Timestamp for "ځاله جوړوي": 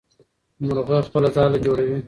1.35-1.97